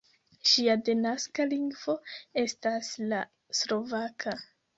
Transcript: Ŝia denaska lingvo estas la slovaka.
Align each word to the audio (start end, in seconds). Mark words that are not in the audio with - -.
Ŝia 0.51 0.75
denaska 0.87 1.45
lingvo 1.51 1.95
estas 2.45 2.91
la 3.13 3.21
slovaka. 3.61 4.37